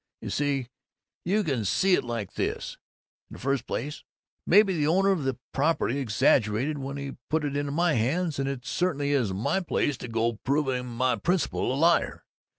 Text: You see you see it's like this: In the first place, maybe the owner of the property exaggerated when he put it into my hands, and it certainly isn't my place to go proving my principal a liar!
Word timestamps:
You 0.19 0.31
see 0.31 0.67
you 1.25 1.43
see 1.63 1.93
it's 1.93 2.03
like 2.03 2.33
this: 2.33 2.75
In 3.29 3.35
the 3.35 3.39
first 3.39 3.67
place, 3.67 4.03
maybe 4.47 4.75
the 4.75 4.87
owner 4.87 5.11
of 5.11 5.25
the 5.25 5.37
property 5.53 5.99
exaggerated 5.99 6.79
when 6.79 6.97
he 6.97 7.17
put 7.29 7.45
it 7.45 7.55
into 7.55 7.71
my 7.71 7.93
hands, 7.93 8.39
and 8.39 8.49
it 8.49 8.65
certainly 8.65 9.11
isn't 9.11 9.37
my 9.37 9.59
place 9.59 9.97
to 9.97 10.07
go 10.07 10.39
proving 10.43 10.87
my 10.87 11.17
principal 11.17 11.71
a 11.71 11.77
liar! 11.77 12.23